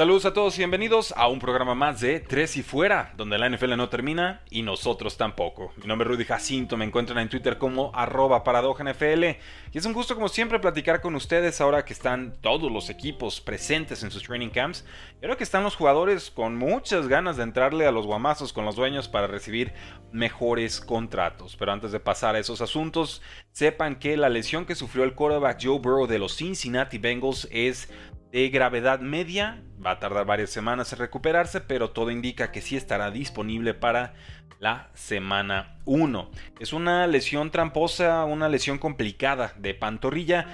[0.00, 3.50] Saludos a todos y bienvenidos a un programa más de Tres y Fuera, donde la
[3.50, 5.74] NFL no termina y nosotros tampoco.
[5.76, 9.92] Mi nombre es Rudy Jacinto, me encuentran en Twitter como arroba NFL y es un
[9.92, 14.22] gusto como siempre platicar con ustedes ahora que están todos los equipos presentes en sus
[14.22, 14.86] training camps
[15.20, 18.64] y ahora que están los jugadores con muchas ganas de entrarle a los guamazos con
[18.64, 19.74] los dueños para recibir
[20.12, 21.56] mejores contratos.
[21.58, 23.20] Pero antes de pasar a esos asuntos,
[23.52, 27.90] sepan que la lesión que sufrió el quarterback Joe Burrow de los Cincinnati Bengals es
[28.32, 32.76] de gravedad media, va a tardar varias semanas en recuperarse, pero todo indica que sí
[32.76, 34.14] estará disponible para
[34.58, 36.30] la semana 1.
[36.60, 40.46] Es una lesión tramposa, una lesión complicada de pantorrilla,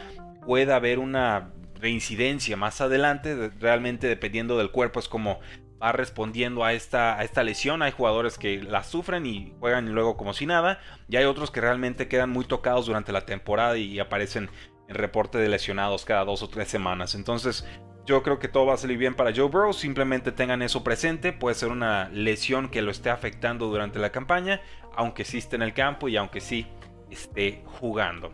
[0.44, 5.40] puede haber una reincidencia más adelante, realmente dependiendo del cuerpo es como
[5.82, 7.82] va respondiendo a esta, a esta lesión.
[7.82, 11.60] Hay jugadores que la sufren y juegan luego como si nada, y hay otros que
[11.60, 14.50] realmente quedan muy tocados durante la temporada y aparecen en
[14.88, 17.14] reporte de lesionados cada dos o tres semanas.
[17.14, 17.66] Entonces,
[18.06, 19.72] yo creo que todo va a salir bien para Joe Burrow.
[19.72, 21.32] Simplemente tengan eso presente.
[21.32, 24.60] Puede ser una lesión que lo esté afectando durante la campaña,
[24.94, 26.66] aunque sí esté en el campo y aunque sí
[27.10, 28.32] esté jugando.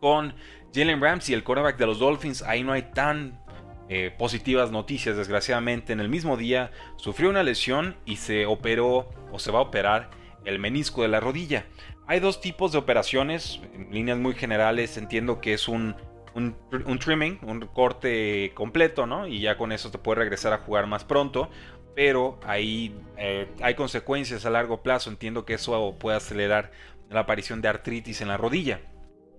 [0.00, 0.34] Con
[0.74, 3.40] Jalen Ramsey, el quarterback de los Dolphins, ahí no hay tan
[3.88, 5.16] eh, positivas noticias.
[5.16, 9.62] Desgraciadamente, en el mismo día sufrió una lesión y se operó o se va a
[9.62, 10.10] operar
[10.44, 11.66] el menisco de la rodilla.
[12.08, 15.96] Hay dos tipos de operaciones, en líneas muy generales entiendo que es un,
[16.34, 19.26] un, trimming, un corte completo, ¿no?
[19.26, 21.50] Y ya con eso te puede regresar a jugar más pronto,
[21.96, 26.70] pero ahí eh, hay consecuencias a largo plazo, entiendo que eso puede acelerar
[27.10, 28.80] la aparición de artritis en la rodilla.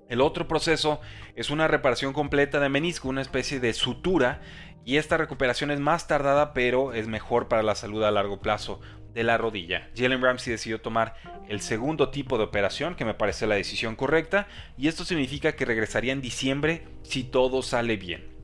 [0.09, 0.99] El otro proceso
[1.35, 4.41] es una reparación completa de menisco, una especie de sutura,
[4.83, 8.79] y esta recuperación es más tardada, pero es mejor para la salud a largo plazo
[9.17, 9.89] de la rodilla.
[9.97, 11.15] Jalen Ramsey decidió tomar
[11.49, 14.47] el segundo tipo de operación, que me parece la decisión correcta,
[14.77, 18.37] y esto significa que regresaría en diciembre si todo sale bien.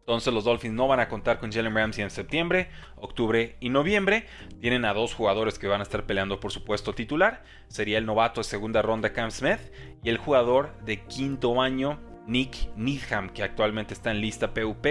[0.00, 4.26] Entonces los Dolphins no van a contar con Jalen Ramsey en septiembre, octubre y noviembre.
[4.60, 7.44] Tienen a dos jugadores que van a estar peleando por supuesto titular.
[7.68, 9.60] Sería el novato de segunda ronda Cam Smith
[10.02, 14.86] y el jugador de quinto año Nick Needham, que actualmente está en lista PUP,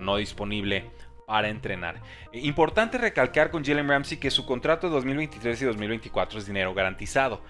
[0.00, 0.90] no disponible
[1.26, 2.00] para entrenar.
[2.32, 6.74] Eh, importante recalcar con Jalen Ramsey que su contrato de 2023 y 2024 es dinero
[6.74, 7.40] garantizado.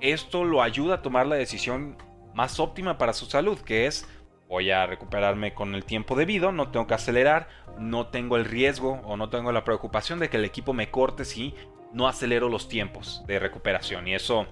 [0.00, 1.96] Esto lo ayuda a tomar la decisión
[2.34, 4.08] más óptima para su salud, que es
[4.48, 9.00] voy a recuperarme con el tiempo debido, no tengo que acelerar, no tengo el riesgo
[9.04, 11.54] o no tengo la preocupación de que el equipo me corte si
[11.92, 14.06] no acelero los tiempos de recuperación.
[14.06, 14.46] Y eso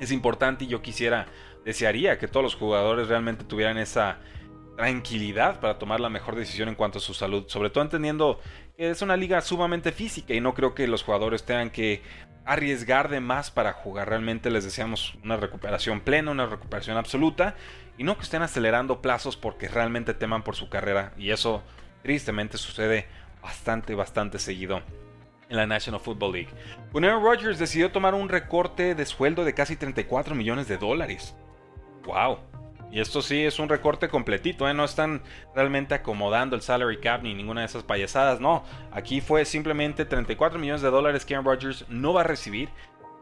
[0.00, 1.26] es importante y yo quisiera,
[1.64, 4.18] desearía que todos los jugadores realmente tuvieran esa,
[4.76, 7.44] tranquilidad para tomar la mejor decisión en cuanto a su salud.
[7.48, 8.40] Sobre todo entendiendo
[8.76, 12.02] que es una liga sumamente física y no creo que los jugadores tengan que
[12.44, 14.08] arriesgar de más para jugar.
[14.08, 17.56] Realmente les deseamos una recuperación plena, una recuperación absoluta
[17.98, 21.12] y no que estén acelerando plazos porque realmente teman por su carrera.
[21.16, 21.62] Y eso
[22.02, 23.06] tristemente sucede
[23.42, 24.82] bastante, bastante seguido
[25.48, 26.50] en la National Football League.
[26.94, 31.34] Aaron Rodgers decidió tomar un recorte de sueldo de casi 34 millones de dólares.
[32.04, 32.38] ¡Wow!
[32.90, 34.74] Y esto sí es un recorte completito, ¿eh?
[34.74, 35.22] no están
[35.54, 38.64] realmente acomodando el salary cap ni ninguna de esas payasadas, no.
[38.92, 42.70] Aquí fue simplemente 34 millones de dólares que Aaron Rodgers no va a recibir.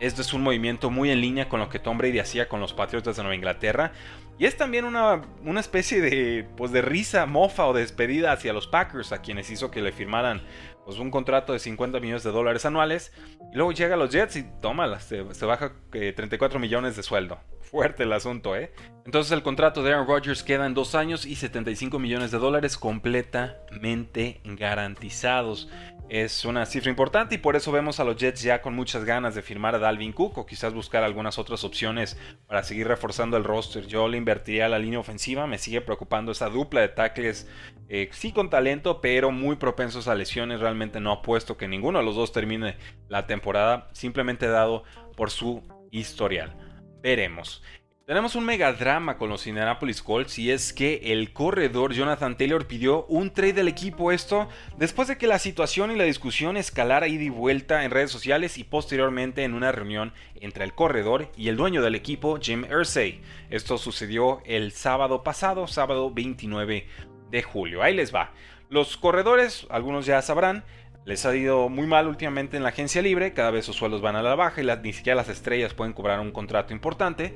[0.00, 2.72] Este es un movimiento muy en línea con lo que Tom Brady hacía con los
[2.72, 3.93] Patriotas de Nueva Inglaterra.
[4.38, 8.66] Y es también una, una especie de, pues de risa, mofa o despedida hacia los
[8.66, 10.43] Packers, a quienes hizo que le firmaran
[10.84, 13.12] pues, un contrato de 50 millones de dólares anuales.
[13.53, 17.04] Y luego llega a los Jets y tómala, se, se baja 34 eh, millones de
[17.04, 17.38] sueldo.
[17.60, 18.72] Fuerte el asunto, ¿eh?
[19.06, 22.77] Entonces el contrato de Aaron Rodgers queda en dos años y 75 millones de dólares
[22.77, 25.69] completamente garantizados.
[26.10, 29.34] Es una cifra importante y por eso vemos a los Jets ya con muchas ganas
[29.34, 33.45] de firmar a Dalvin Cook o quizás buscar algunas otras opciones para seguir reforzando el
[33.45, 33.86] roster.
[33.86, 37.48] Yo le invertiría a la línea ofensiva, me sigue preocupando esa dupla de tackles,
[37.89, 40.60] eh, sí con talento, pero muy propensos a lesiones.
[40.60, 42.77] Realmente no apuesto que ninguno de los dos termine
[43.09, 44.84] la temporada, simplemente dado
[45.16, 46.54] por su historial.
[47.03, 47.62] Veremos.
[48.06, 52.66] Tenemos un mega drama con los Indianapolis Colts y es que el corredor Jonathan Taylor
[52.66, 54.47] pidió un trade del equipo esto
[54.77, 58.59] después de que la situación y la discusión escalara ida y vuelta en redes sociales
[58.59, 63.22] y posteriormente en una reunión entre el corredor y el dueño del equipo Jim Irsay.
[63.48, 66.86] Esto sucedió el sábado pasado, sábado 29
[67.30, 67.83] de julio.
[67.83, 68.33] Ahí les va.
[68.68, 70.62] Los corredores, algunos ya sabrán,
[71.07, 74.16] les ha ido muy mal últimamente en la agencia libre, cada vez sus sueldos van
[74.16, 77.34] a la baja y ni siquiera las estrellas pueden cobrar un contrato importante.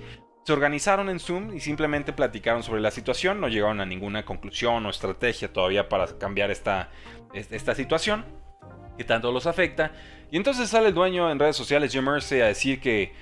[0.48, 4.86] Se organizaron en Zoom y simplemente platicaron sobre la situación, no llegaron a ninguna conclusión
[4.86, 6.88] o estrategia todavía para cambiar esta,
[7.34, 8.24] esta situación
[8.96, 9.92] que tanto los afecta.
[10.30, 13.12] Y entonces sale el dueño en redes sociales, Jim Mercy, a decir que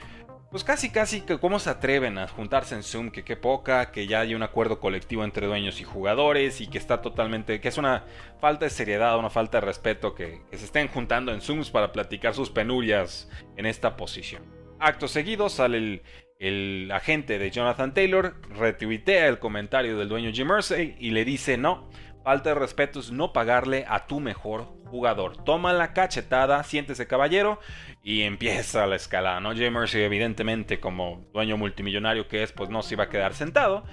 [0.52, 4.06] pues casi casi que cómo se atreven a juntarse en Zoom, que qué poca, que
[4.06, 7.76] ya hay un acuerdo colectivo entre dueños y jugadores y que está totalmente, que es
[7.76, 8.05] una
[8.38, 12.34] falta de seriedad, una falta de respeto que, se estén juntando en Zooms para platicar
[12.34, 14.44] sus penurias en esta posición.
[14.78, 16.02] Acto seguido sale el,
[16.38, 21.56] el agente de Jonathan Taylor, retuitea el comentario del dueño Jim Mersey y le dice
[21.56, 21.88] no,
[22.25, 25.43] falta de respeto es no pagarle a tu mejor jugador.
[25.44, 27.61] Toma la cachetada, siéntese caballero
[28.03, 29.55] y empieza la escalada, ¿no?
[29.55, 33.85] Jay Mercy evidentemente como dueño multimillonario que es, pues no se iba a quedar sentado.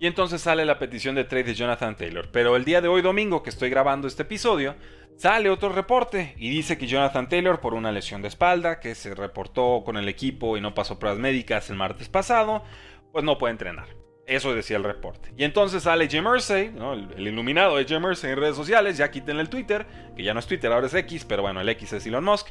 [0.00, 2.28] Y entonces sale la petición de trade de Jonathan Taylor.
[2.32, 4.74] Pero el día de hoy domingo que estoy grabando este episodio,
[5.16, 9.14] sale otro reporte y dice que Jonathan Taylor por una lesión de espalda que se
[9.14, 12.64] reportó con el equipo y no pasó pruebas médicas el martes pasado,
[13.12, 13.88] pues no puede entrenar.
[14.26, 15.32] Eso decía el reporte.
[15.36, 16.72] Y entonces sale Jim Mersey,
[17.16, 20.40] el, iluminado de Jim Mersey en redes sociales, ya quiten el Twitter, que ya no
[20.40, 22.48] es Twitter, ahora es X, pero bueno, el X es Elon Musk,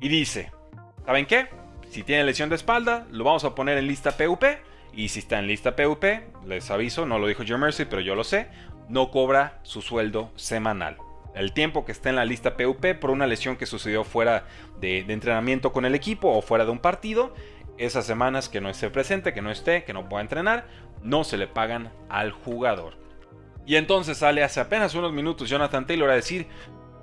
[0.00, 0.52] y dice,
[1.04, 1.48] ¿saben qué?
[1.90, 4.44] Si tiene lesión de espalda, lo vamos a poner en lista PUP,
[4.92, 6.04] y si está en lista PUP,
[6.46, 8.48] les aviso, no lo dijo Jim Mersey, pero yo lo sé,
[8.88, 10.98] no cobra su sueldo semanal.
[11.38, 14.46] El tiempo que está en la lista PUP por una lesión que sucedió fuera
[14.80, 17.32] de entrenamiento con el equipo o fuera de un partido,
[17.78, 20.66] esas semanas que no esté presente, que no esté, que no pueda entrenar,
[21.02, 22.94] no se le pagan al jugador.
[23.66, 26.48] Y entonces sale hace apenas unos minutos Jonathan Taylor a decir,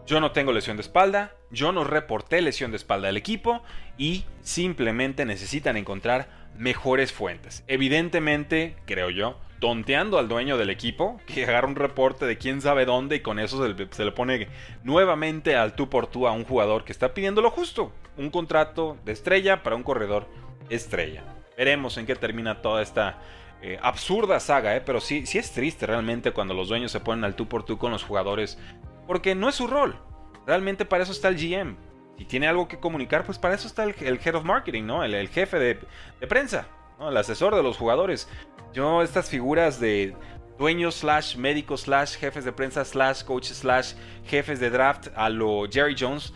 [0.05, 3.63] yo no tengo lesión de espalda, yo no reporté lesión de espalda al equipo
[3.97, 6.27] y simplemente necesitan encontrar
[6.57, 7.63] mejores fuentes.
[7.67, 12.85] Evidentemente, creo yo, tonteando al dueño del equipo, que agarra un reporte de quién sabe
[12.85, 13.61] dónde y con eso
[13.91, 14.47] se le, pone
[14.83, 18.97] nuevamente al tú por tú a un jugador que está pidiendo lo justo, un contrato
[19.05, 20.27] de estrella para un corredor
[20.69, 21.23] estrella.
[21.57, 23.19] Veremos en qué termina toda esta
[23.61, 27.23] eh, absurda saga, eh, pero sí, sí es triste realmente cuando los dueños se ponen
[27.23, 28.59] al tú por tú con los jugadores,
[29.07, 29.97] porque no es su rol.
[30.45, 31.77] Realmente para eso está el GM.
[32.17, 35.03] Si tiene algo que comunicar, pues para eso está el, Head of Marketing, ¿no?
[35.03, 35.79] El, jefe de,
[36.27, 36.67] prensa,
[36.99, 38.27] El asesor de los jugadores.
[38.73, 40.15] Yo, estas figuras de
[40.57, 43.93] dueños slash médicos slash jefes de prensa slash coaches slash
[44.25, 46.33] jefes de draft a lo Jerry Jones,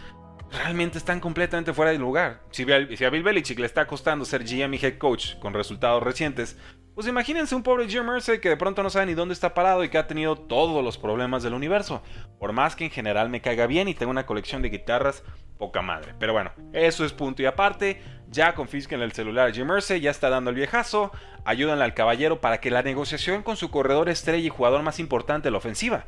[0.51, 2.41] realmente están completamente fuera de lugar.
[2.51, 6.57] Si, a Bill Belichick le está costando ser GM y head coach con resultados recientes,
[6.99, 9.85] pues imagínense un pobre Jim Mercer que de pronto no sabe ni dónde está parado
[9.85, 12.03] y que ha tenido todos los problemas del universo.
[12.37, 15.23] Por más que en general me caiga bien y tenga una colección de guitarras
[15.57, 16.13] poca madre.
[16.19, 18.01] Pero bueno, eso es punto y aparte.
[18.27, 21.13] Ya confisquen el celular a Jim Mercer, ya está dando el viejazo.
[21.45, 25.47] Ayúdanle al caballero para que la negociación con su corredor estrella y jugador más importante
[25.47, 26.05] de la ofensiva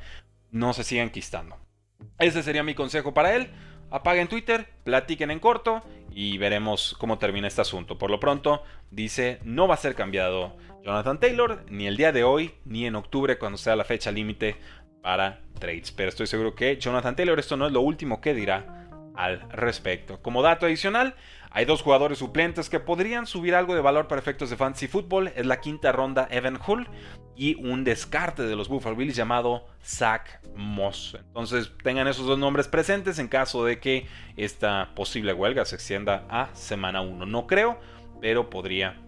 [0.50, 1.56] no se siga enquistando.
[2.20, 3.50] Ese sería mi consejo para él
[3.92, 7.98] apaguen Twitter, platiquen en corto y veremos cómo termina este asunto.
[7.98, 12.24] Por lo pronto, dice, no va a ser cambiado Jonathan Taylor ni el día de
[12.24, 14.58] hoy, ni en octubre cuando sea la fecha límite
[15.02, 15.92] para trades.
[15.92, 18.81] Pero estoy seguro que Jonathan Taylor esto no es lo último que dirá
[19.24, 20.22] al respecto.
[20.22, 21.16] Como dato adicional,
[21.52, 25.32] hay dos jugadores suplentes que podrían subir algo de valor para efectos de fantasy fútbol.
[25.36, 26.88] Es la quinta ronda Evan Hull
[27.36, 31.18] y un descarte de los Buffalo Bills llamado Zach Moss.
[31.20, 34.08] Entonces tengan esos dos nombres presentes en caso de que
[34.38, 37.26] esta posible huelga se extienda a semana 1.
[37.26, 37.80] No creo,
[38.22, 39.02] pero podría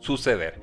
[0.00, 0.60] suceder.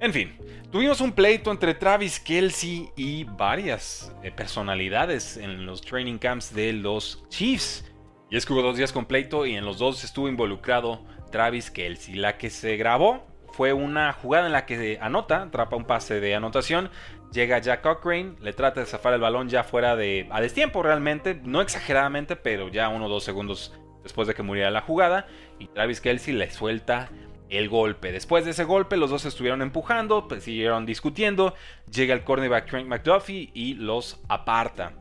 [0.00, 0.34] En fin,
[0.70, 6.72] tuvimos un pleito entre Travis Kelsey y varias eh, personalidades en los training camps de
[6.72, 7.84] los Chiefs.
[8.30, 11.70] Y es que hubo dos días con pleito y en los dos estuvo involucrado Travis
[11.70, 12.14] Kelsey.
[12.14, 16.36] La que se grabó fue una jugada en la que anota, atrapa un pase de
[16.36, 16.90] anotación,
[17.32, 21.40] llega Jack Cochrane, le trata de zafar el balón ya fuera de a destiempo realmente,
[21.42, 25.26] no exageradamente, pero ya uno o dos segundos después de que muriera la jugada
[25.58, 27.10] y Travis Kelsey le suelta
[27.48, 28.12] el golpe.
[28.12, 31.54] Después de ese golpe, los dos estuvieron empujando, pues, siguieron discutiendo.
[31.92, 34.92] Llega el cornerback Trent McDuffie y los aparta.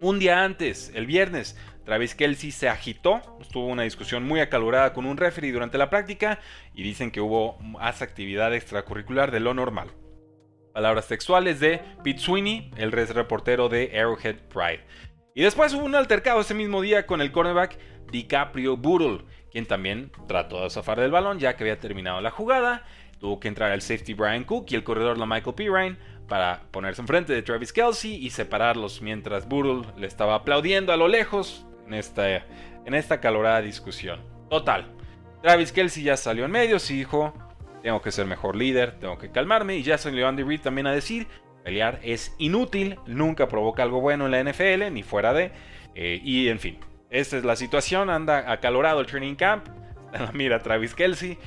[0.00, 1.58] Un día antes, el viernes,
[1.88, 6.38] Travis Kelsey se agitó, tuvo una discusión muy acalorada con un referee durante la práctica
[6.74, 9.88] y dicen que hubo más actividad extracurricular de lo normal.
[10.74, 14.84] Palabras textuales de Pete Sweeney, el reportero de Arrowhead Pride.
[15.34, 17.78] Y después hubo un altercado ese mismo día con el cornerback
[18.12, 22.84] DiCaprio Boodle, quien también trató de zafar del balón ya que había terminado la jugada.
[23.18, 25.96] Tuvo que entrar el safety Brian Cook y el corredor la Michael Pirine
[26.28, 31.08] para ponerse enfrente de Travis Kelsey y separarlos mientras Boodle le estaba aplaudiendo a lo
[31.08, 32.28] lejos, en esta,
[32.84, 34.20] en esta calorada discusión.
[34.50, 34.86] Total,
[35.42, 37.32] Travis Kelsey ya salió en medio, y dijo,
[37.82, 40.92] tengo que ser mejor líder, tengo que calmarme, y ya salió Andy Reid también a
[40.92, 41.26] decir,
[41.64, 45.52] pelear es inútil, nunca provoca algo bueno en la NFL, ni fuera de,
[45.94, 46.78] eh, y en fin,
[47.10, 49.66] esta es la situación, anda acalorado el training camp,
[50.34, 51.38] mira Travis Kelsey.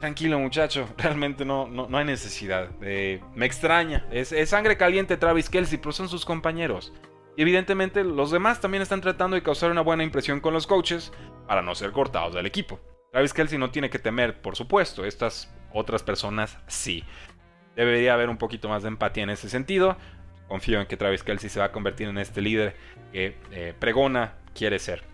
[0.00, 2.70] Tranquilo muchacho, realmente no, no, hay necesidad.
[2.78, 6.92] me extraña, es, es, sangre caliente Travis Kelsey, pero son sus compañeros.
[7.38, 11.12] Y evidentemente los demás también están tratando de causar una buena impresión con los coaches
[11.46, 12.80] para no ser cortados del equipo.
[13.12, 17.04] Travis Kelsey no tiene que temer, por supuesto, estas otras personas sí.
[17.76, 19.96] Debería haber un poquito más de empatía en ese sentido.
[20.48, 22.74] Confío en que Travis Kelsey se va a convertir en este líder
[23.12, 25.04] que eh, pregona quiere ser.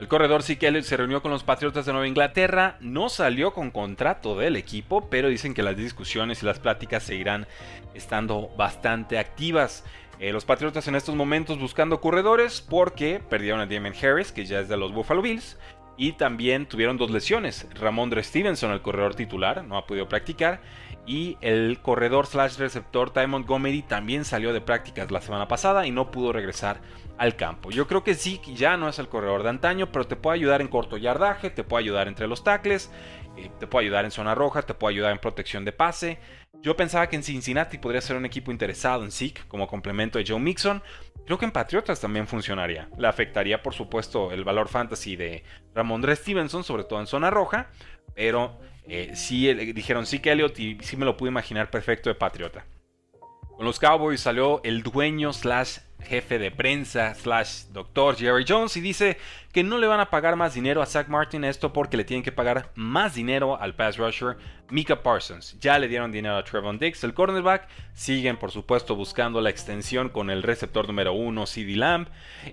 [0.00, 3.70] El corredor sí que se reunió con los Patriotas de Nueva Inglaterra, no salió con
[3.70, 7.46] contrato del equipo, pero dicen que las discusiones y las pláticas seguirán
[7.94, 9.84] estando bastante activas.
[10.18, 14.60] Eh, los Patriotas en estos momentos buscando corredores porque perdieron a Damon Harris, que ya
[14.60, 15.58] es de los Buffalo Bills,
[15.96, 17.66] y también tuvieron dos lesiones.
[17.74, 20.60] Ramondre Stevenson, el corredor titular, no ha podido practicar.
[21.06, 25.92] Y el corredor slash receptor Ty Montgomery también salió de prácticas la semana pasada y
[25.92, 26.80] no pudo regresar
[27.16, 27.70] al campo.
[27.70, 30.60] Yo creo que sí, ya no es el corredor de antaño, pero te puede ayudar
[30.60, 32.90] en corto yardaje, te puede ayudar entre los tackles,
[33.36, 36.18] eh, te puede ayudar en zona roja, te puede ayudar en protección de pase.
[36.60, 40.24] Yo pensaba que en Cincinnati podría ser un equipo interesado en Zeke como complemento de
[40.26, 40.82] Joe Mixon.
[41.26, 42.88] Creo que en Patriotas también funcionaría.
[42.96, 45.42] Le afectaría, por supuesto, el valor fantasy de
[45.74, 47.68] Ramondre Stevenson, sobre todo en zona roja.
[48.14, 52.14] Pero eh, sí dijeron sí que Elliott y sí me lo pude imaginar perfecto de
[52.14, 52.64] Patriota.
[53.56, 58.82] Con los Cowboys salió el dueño slash jefe de prensa slash doctor Jerry Jones y
[58.82, 59.16] dice
[59.50, 62.22] que no le van a pagar más dinero a Zach Martin esto porque le tienen
[62.22, 64.36] que pagar más dinero al pass rusher
[64.68, 65.58] Mika Parsons.
[65.58, 67.66] Ya le dieron dinero a Trevon Dix, el cornerback.
[67.94, 72.08] Siguen por supuesto buscando la extensión con el receptor número 1 CD Lamb.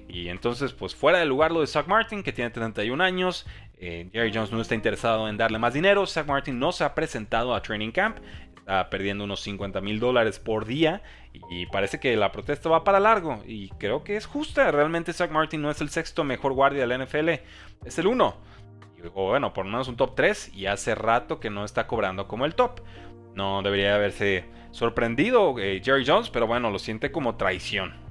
[0.07, 3.45] Y entonces pues fuera de lugar lo de Zach Martin que tiene 31 años.
[3.77, 6.07] Eh, Jerry Jones no está interesado en darle más dinero.
[6.07, 8.19] Zach Martin no se ha presentado a Training Camp
[8.63, 11.01] está perdiendo unos 50 mil dólares por día
[11.49, 14.71] y parece que la protesta va para largo y creo que es justa.
[14.71, 17.29] Realmente Zach Martin no es el sexto mejor guardia de la NFL,
[17.85, 18.37] es el uno.
[19.13, 22.27] O bueno, por lo menos un top 3 y hace rato que no está cobrando
[22.27, 22.79] como el top.
[23.35, 28.01] No debería haberse sorprendido eh, Jerry Jones, pero bueno, lo siente como traición.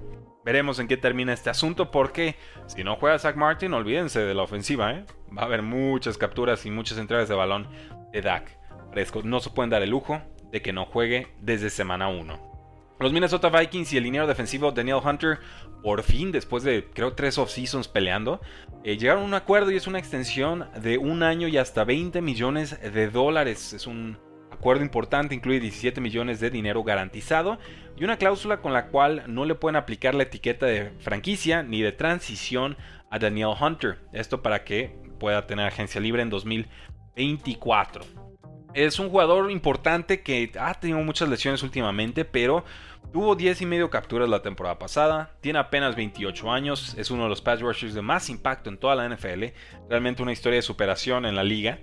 [0.45, 2.35] Veremos en qué termina este asunto porque
[2.67, 4.93] si no juega Zach Martin, olvídense de la ofensiva.
[4.93, 5.07] ¿eh?
[5.37, 7.69] Va a haber muchas capturas y muchas entregas de balón
[8.13, 8.59] de Dak.
[9.25, 10.21] No se pueden dar el lujo
[10.53, 12.53] de que no juegue desde semana 1.
[13.01, 15.41] Los Minnesota Vikings y el liniero defensivo Daniel Hunter,
[15.83, 18.41] por fin, después de creo tres off-seasons peleando,
[18.85, 22.23] eh, llegaron a un acuerdo y es una extensión de un año y hasta 20
[22.23, 23.73] millones de dólares.
[23.73, 24.19] Es un
[24.53, 27.59] acuerdo importante, incluye 17 millones de dinero garantizado
[27.97, 31.83] y una cláusula con la cual no le pueden aplicar la etiqueta de franquicia ni
[31.83, 32.77] de transición
[33.11, 33.99] a Daniel Hunter.
[34.13, 38.22] Esto para que pueda tener agencia libre en 2024.
[38.75, 42.65] Es un jugador importante que ha tenido muchas lesiones últimamente, pero
[43.13, 47.29] tuvo 10 y medio capturas la temporada pasada, tiene apenas 28 años, es uno de
[47.29, 49.45] los pass rushers de más impacto en toda la NFL,
[49.91, 51.81] realmente una historia de superación en la liga,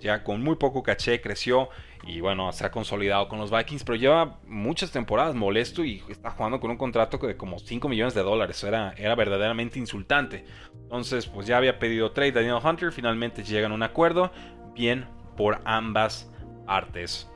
[0.00, 1.68] ya con muy poco caché creció
[2.04, 6.32] y bueno, se ha consolidado con los Vikings, pero lleva muchas temporadas molesto y está
[6.32, 10.44] jugando con un contrato de como 5 millones de dólares, era, era verdaderamente insultante.
[10.74, 14.32] Entonces, pues ya había pedido trade Daniel Hunter, finalmente llegan a un acuerdo,
[14.74, 15.06] bien
[15.36, 16.31] por ambas
[16.66, 17.28] artes.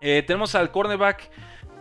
[0.00, 1.30] Eh, tenemos al cornerback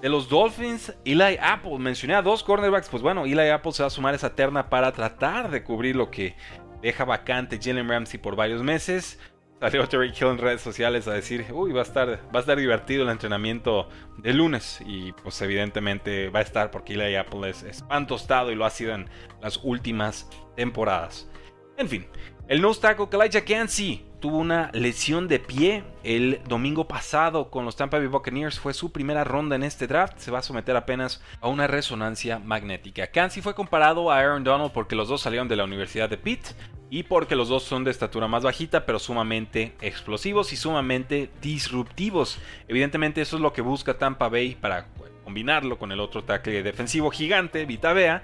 [0.01, 1.77] de los Dolphins, Eli Apple.
[1.79, 4.69] Mencioné a dos cornerbacks, pues bueno, Eli Apple se va a sumar a esa terna
[4.69, 6.35] para tratar de cubrir lo que
[6.81, 9.19] deja vacante Jalen Ramsey por varios meses.
[9.59, 12.59] Salió Terry Hill en redes sociales a decir, uy, va a estar, va a estar
[12.59, 14.79] divertido el entrenamiento de lunes.
[14.85, 18.69] Y pues evidentemente va a estar porque Eli Apple es, es tostado y lo ha
[18.69, 19.09] sido en
[19.41, 21.27] las últimas temporadas.
[21.75, 22.07] En fin,
[22.47, 27.75] el nose tackle Elijah Cansey tuvo una lesión de pie el domingo pasado con los
[27.75, 28.59] Tampa Bay Buccaneers.
[28.59, 30.17] Fue su primera ronda en este draft.
[30.17, 33.07] Se va a someter apenas a una resonancia magnética.
[33.07, 36.47] Cansey fue comparado a Aaron Donald porque los dos salieron de la Universidad de Pitt
[36.89, 42.39] y porque los dos son de estatura más bajita, pero sumamente explosivos y sumamente disruptivos.
[42.67, 44.87] Evidentemente, eso es lo que busca Tampa Bay para
[45.23, 48.23] combinarlo con el otro tackle defensivo gigante, Vita Vea.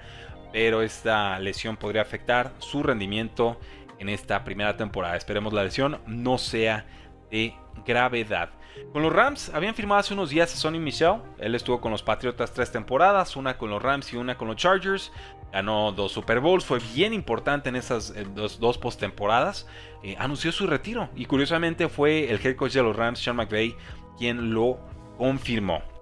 [0.52, 3.58] Pero esta lesión podría afectar su rendimiento
[3.98, 5.16] en esta primera temporada.
[5.16, 6.86] Esperemos la lesión no sea
[7.30, 8.50] de gravedad.
[8.92, 11.20] Con los Rams habían firmado hace unos días a Sonny Michel.
[11.38, 14.56] Él estuvo con los Patriotas tres temporadas, una con los Rams y una con los
[14.56, 15.12] Chargers.
[15.52, 19.68] Ganó dos Super Bowls, fue bien importante en esas dos, dos postemporadas.
[20.02, 23.76] Eh, anunció su retiro y curiosamente fue el head coach de los Rams, Sean McVay,
[24.18, 24.80] quien lo
[25.16, 25.93] confirmó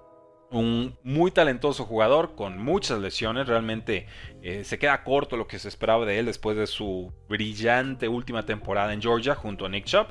[0.53, 3.47] un muy talentoso jugador con muchas lesiones.
[3.47, 4.07] Realmente
[4.41, 8.45] eh, se queda corto lo que se esperaba de él después de su brillante última
[8.45, 10.07] temporada en Georgia junto a Nick Chubb.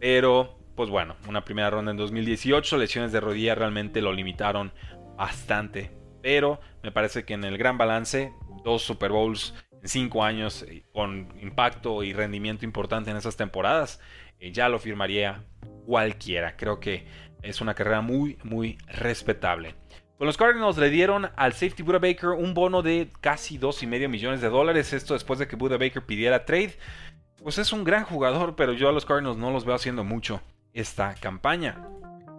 [0.00, 2.76] Pero, pues bueno, una primera ronda en 2018.
[2.78, 4.72] Lesiones de rodilla realmente lo limitaron
[5.16, 5.90] bastante.
[6.22, 8.32] Pero me parece que en el gran balance,
[8.64, 14.00] dos Super Bowls en cinco años eh, con impacto y rendimiento importante en esas temporadas,
[14.38, 15.44] eh, ya lo firmaría
[15.86, 16.56] cualquiera.
[16.56, 17.06] Creo que
[17.42, 19.74] es una carrera muy, muy respetable.
[20.22, 24.40] Con los Cardinals le dieron al safety Buda Baker un bono de casi 2,5 millones
[24.40, 24.92] de dólares.
[24.92, 26.78] Esto después de que Buda Baker pidiera trade.
[27.42, 30.40] Pues es un gran jugador, pero yo a los Cardinals no los veo haciendo mucho
[30.72, 31.88] esta campaña.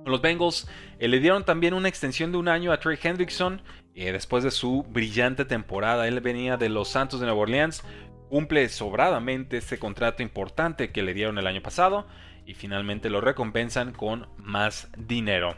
[0.05, 0.69] Los Bengals
[0.99, 3.61] eh, le dieron también una extensión de un año a Trey Hendrickson
[3.95, 6.07] eh, después de su brillante temporada.
[6.07, 7.83] Él venía de los Santos de Nueva Orleans,
[8.29, 12.07] cumple sobradamente ese contrato importante que le dieron el año pasado
[12.45, 15.55] y finalmente lo recompensan con más dinero.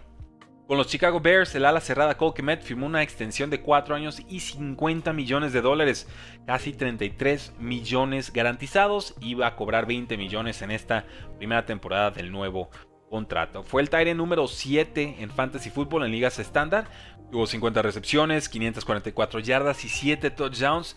[0.67, 4.23] Con los Chicago Bears, el ala cerrada Cole Kmet firmó una extensión de 4 años
[4.27, 6.07] y 50 millones de dólares,
[6.47, 11.05] casi 33 millones garantizados, iba a cobrar 20 millones en esta
[11.37, 12.71] primera temporada del nuevo
[13.11, 13.61] contrato.
[13.63, 16.89] Fue el Tyrant número 7 en Fantasy Football en ligas estándar,
[17.31, 20.95] tuvo 50 recepciones, 544 yardas y 7 touchdowns.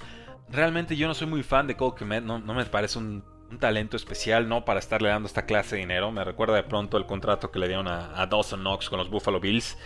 [0.48, 3.58] Realmente yo no soy muy fan de Cole Kmet, no, no me parece un un
[3.58, 4.64] talento especial, ¿no?
[4.64, 6.12] Para estarle dando esta clase de dinero.
[6.12, 9.40] Me recuerda de pronto el contrato que le dieron a, Dawson Knox con los Buffalo
[9.40, 9.78] Bills.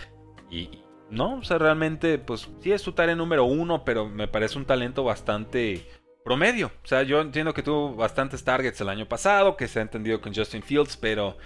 [0.50, 4.58] Y, no, o sea, realmente, pues sí es su tarea número uno, pero me parece
[4.58, 5.86] un talento bastante
[6.24, 6.72] promedio.
[6.82, 10.20] O sea, yo entiendo que tuvo bastantes targets el año pasado, que se ha entendido
[10.20, 11.36] con Justin Fields, pero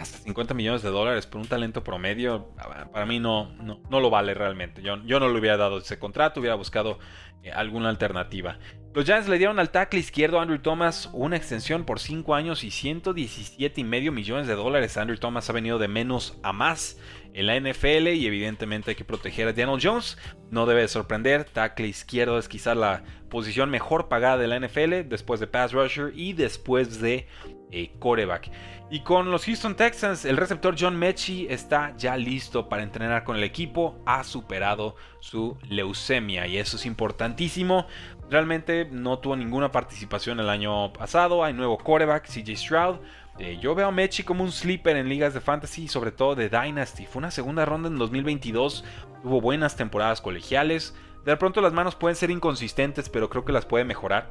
[0.00, 2.48] hasta 50 millones de dólares por un talento promedio,
[2.90, 4.80] para mí no, no, lo vale realmente.
[4.80, 6.98] Yo, yo no le hubiera dado ese contrato, hubiera buscado
[7.42, 8.58] eh, alguna alternativa.
[8.94, 12.70] Los Giants le dieron al tackle izquierdo Andrew Thomas una extensión por 5 años y
[12.70, 14.96] 117 y medio millones de dólares.
[14.96, 16.98] Andrew Thomas ha venido de menos a más
[17.34, 20.18] en la NFL y evidentemente hay que proteger a Daniel Jones.
[20.50, 25.40] No debe sorprender, tackle izquierdo es quizá la posición mejor pagada de la NFL después
[25.40, 27.26] de pass rusher y después de
[27.70, 28.50] eh, coreback.
[28.92, 33.36] Y con los Houston Texans, el receptor John Mechie está ya listo para entrenar con
[33.36, 34.02] el equipo.
[34.04, 37.86] Ha superado su leucemia y eso es importantísimo.
[38.28, 41.44] Realmente no tuvo ninguna participación el año pasado.
[41.44, 42.96] Hay nuevo quarterback, CJ Stroud.
[43.40, 46.50] Eh, yo veo a Mechie como un sleeper en ligas de fantasy, sobre todo de
[46.50, 47.06] Dynasty.
[47.06, 48.84] Fue una segunda ronda en 2022.
[49.22, 50.94] Tuvo buenas temporadas colegiales.
[51.24, 54.28] De pronto las manos pueden ser inconsistentes, pero creo que las puede mejorar.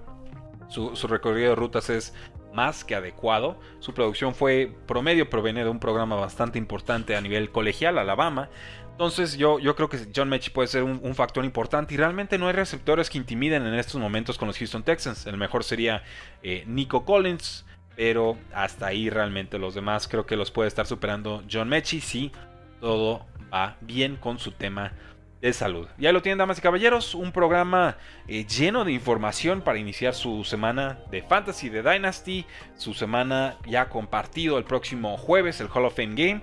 [0.67, 2.13] Su, recorrido de rutas es
[2.54, 3.60] más que adecuado.
[3.80, 8.52] Su producción fue promedio, proviene de un programa bastante importante a nivel colegial, Alabama.
[8.91, 12.48] Entonces yo, yo creo que John Mechie puede ser un, factor importante y realmente no
[12.48, 15.26] hay receptores que intimiden en estos momentos con los Houston Texans.
[15.26, 16.04] El mejor sería
[16.43, 21.43] eh, Nico Collins, pero hasta ahí realmente los demás creo que los puede estar superando
[21.52, 22.32] John Mechie si
[22.80, 24.93] todo va bien con su tema
[25.41, 25.88] de salud.
[25.97, 27.97] Ya lo tienen, damas y caballeros, un programa
[28.28, 33.89] eh, lleno de información para iniciar su semana de Fantasy de Dynasty, su semana ya
[33.89, 36.41] compartido el próximo jueves, el Hall of Fame Game.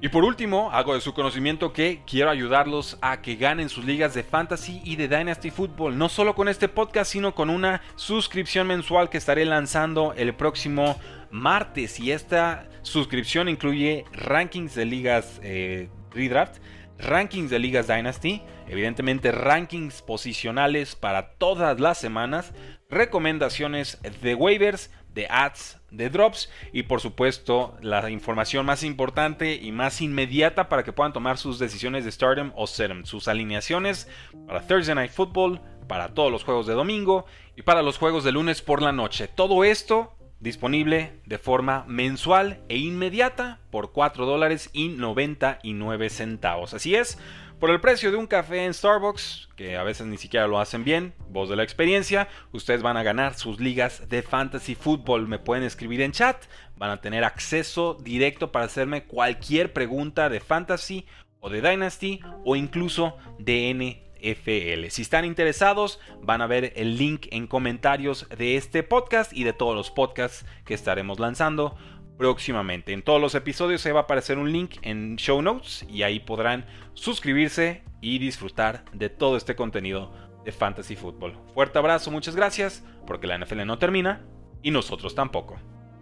[0.00, 4.14] Y por último, hago de su conocimiento que quiero ayudarlos a que ganen sus ligas
[4.14, 8.68] de Fantasy y de Dynasty Football, no solo con este podcast, sino con una suscripción
[8.68, 11.00] mensual que estaré lanzando el próximo
[11.32, 11.98] martes.
[11.98, 16.58] Y esta suscripción incluye rankings de ligas eh, redraft
[16.98, 22.52] rankings de ligas Dynasty, evidentemente rankings posicionales para todas las semanas,
[22.90, 29.72] recomendaciones de waivers, de ads, de drops y por supuesto la información más importante y
[29.72, 34.08] más inmediata para que puedan tomar sus decisiones de stardom o setum, sus alineaciones
[34.46, 37.24] para Thursday Night Football, para todos los juegos de domingo
[37.56, 39.28] y para los juegos de lunes por la noche.
[39.28, 46.74] Todo esto disponible de forma mensual e inmediata por 4 dólares y 99 centavos.
[46.74, 47.18] Así es,
[47.58, 50.84] por el precio de un café en Starbucks, que a veces ni siquiera lo hacen
[50.84, 55.26] bien, voz de la experiencia, ustedes van a ganar sus ligas de fantasy fútbol.
[55.26, 56.44] Me pueden escribir en chat,
[56.76, 61.06] van a tener acceso directo para hacerme cualquier pregunta de fantasy
[61.40, 64.90] o de Dynasty o incluso de N FL.
[64.90, 69.52] Si están interesados, van a ver el link en comentarios de este podcast y de
[69.52, 71.76] todos los podcasts que estaremos lanzando
[72.18, 72.92] próximamente.
[72.92, 76.20] En todos los episodios se va a aparecer un link en show notes y ahí
[76.20, 80.12] podrán suscribirse y disfrutar de todo este contenido
[80.44, 81.38] de Fantasy Football.
[81.54, 84.26] Fuerte abrazo, muchas gracias, porque la NFL no termina
[84.62, 85.56] y nosotros tampoco.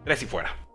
[0.04, 0.65] Tres y fuera.